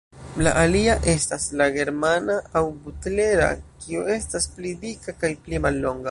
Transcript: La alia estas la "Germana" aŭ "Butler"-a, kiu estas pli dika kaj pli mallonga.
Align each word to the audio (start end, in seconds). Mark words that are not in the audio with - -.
La 0.45 0.51
alia 0.59 0.93
estas 1.11 1.43
la 1.59 1.67
"Germana" 1.75 2.37
aŭ 2.61 2.63
"Butler"-a, 2.85 3.49
kiu 3.83 4.07
estas 4.15 4.49
pli 4.55 4.71
dika 4.87 5.15
kaj 5.25 5.31
pli 5.45 5.61
mallonga. 5.67 5.99